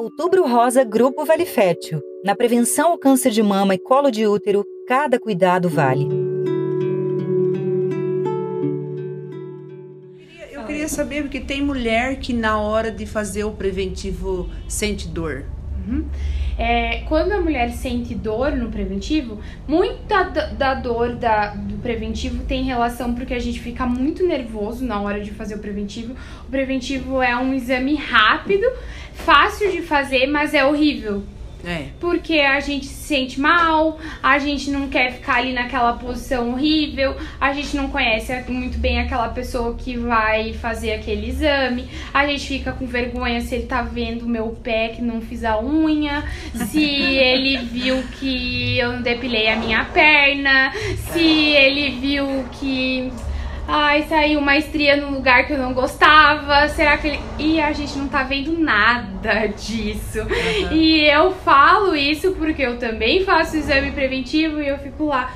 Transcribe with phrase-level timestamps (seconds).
[0.00, 2.00] Outubro Rosa Grupo Vale Fértil.
[2.24, 6.08] Na prevenção ao câncer de mama e colo de útero, cada cuidado vale.
[10.50, 15.44] Eu queria saber, porque tem mulher que na hora de fazer o preventivo sente dor.
[15.86, 16.04] Uhum.
[16.58, 22.64] É, quando a mulher sente dor no preventivo, muita da dor da, do preventivo tem
[22.64, 26.14] relação porque a gente fica muito nervoso na hora de fazer o preventivo.
[26.46, 28.66] O preventivo é um exame rápido,
[29.14, 31.22] fácil de fazer, mas é horrível.
[31.64, 31.88] É.
[32.00, 37.16] Porque a gente se sente mal, a gente não quer ficar ali naquela posição horrível,
[37.40, 42.46] a gente não conhece muito bem aquela pessoa que vai fazer aquele exame, a gente
[42.46, 46.24] fica com vergonha se ele tá vendo o meu pé que não fiz a unha,
[46.54, 50.72] se ele viu que eu não depilei a minha perna,
[51.12, 53.12] se ele viu que
[53.72, 56.68] Ai, saiu uma estria num lugar que eu não gostava.
[56.70, 57.20] Será que ele.
[57.38, 60.22] E a gente não tá vendo nada disso.
[60.22, 60.72] Uhum.
[60.72, 65.32] E eu falo isso porque eu também faço exame preventivo e eu fico lá.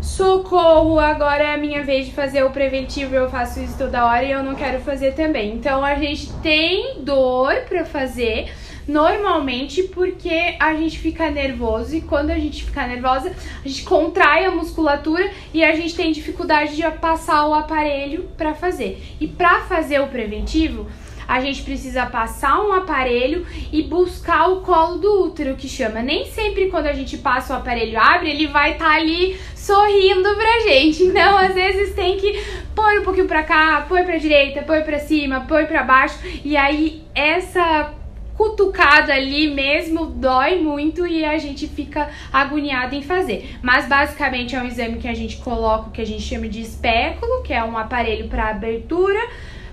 [0.00, 3.12] Socorro, agora é a minha vez de fazer o preventivo.
[3.12, 5.54] Eu faço isso toda hora e eu não quero fazer também.
[5.54, 8.52] Então a gente tem dor para fazer
[8.86, 14.44] Normalmente porque a gente fica nervoso e quando a gente fica nervosa, a gente contrai
[14.44, 19.02] a musculatura e a gente tem dificuldade de passar o aparelho para fazer.
[19.20, 20.86] E para fazer o preventivo,
[21.26, 26.02] a gente precisa passar um aparelho e buscar o colo do útero, que chama.
[26.02, 30.34] Nem sempre quando a gente passa o aparelho abre, ele vai estar tá ali sorrindo
[30.34, 31.02] pra gente.
[31.04, 32.38] Então, às vezes tem que
[32.74, 36.18] pôr um pouquinho pra cá, pôr pra direita, pôr pra cima, pôr pra baixo.
[36.44, 37.94] E aí, essa
[38.36, 43.56] cutucada ali mesmo dói muito e a gente fica agoniado em fazer.
[43.62, 46.60] Mas basicamente é um exame que a gente coloca o que a gente chama de
[46.60, 49.20] espéculo, que é um aparelho para abertura,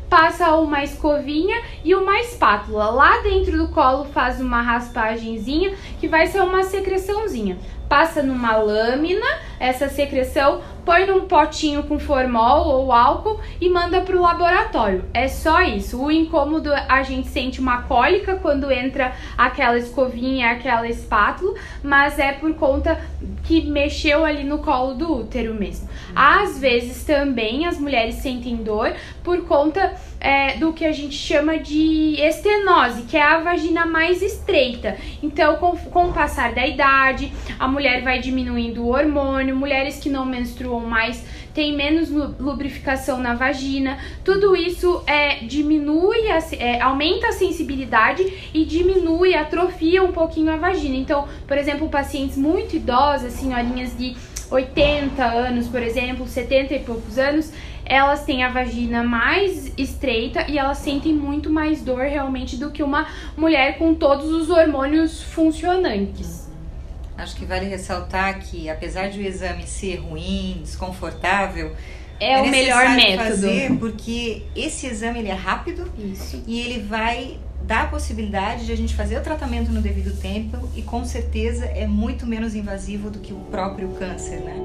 [0.10, 2.90] passa uma escovinha e uma espátula.
[2.90, 7.58] Lá dentro do colo faz uma raspagenzinha que vai ser uma secreçãozinha
[7.92, 9.26] passa numa lâmina
[9.60, 15.04] essa secreção, põe num potinho com formol ou álcool e manda para o laboratório.
[15.14, 16.02] É só isso.
[16.02, 22.32] O incômodo a gente sente uma cólica quando entra aquela escovinha, aquela espátula, mas é
[22.32, 22.98] por conta
[23.44, 25.90] que mexeu ali no colo do útero mesmo.
[26.16, 31.58] Às vezes também as mulheres sentem dor por conta é, do que a gente chama
[31.58, 34.96] de estenose, que é a vagina mais estreita.
[35.22, 40.10] Então, com, com o passar da idade, a mulher vai diminuindo o hormônio, mulheres que
[40.10, 43.98] não menstruam mais têm menos lubrificação na vagina.
[44.24, 50.58] Tudo isso é, diminui, a, é, aumenta a sensibilidade e diminui, atrofia um pouquinho a
[50.58, 50.96] vagina.
[50.96, 54.16] Então, por exemplo, pacientes muito idosas, senhorinhas de
[54.52, 57.52] 80 anos, por exemplo, 70 e poucos anos,
[57.86, 62.84] elas têm a vagina mais estreita e elas sentem muito mais dor realmente do que
[62.84, 66.50] uma mulher com todos os hormônios funcionantes.
[67.18, 71.76] Acho que vale ressaltar que, apesar de o exame ser ruim, desconfortável,
[72.20, 73.30] é, é o melhor método.
[73.30, 76.44] fazer porque esse exame ele é rápido Isso.
[76.46, 80.70] e ele vai dar a possibilidade de a gente fazer o tratamento no devido tempo
[80.76, 84.61] e com certeza é muito menos invasivo do que o próprio câncer, né?